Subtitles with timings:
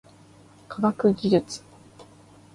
[0.67, 1.61] 科学技術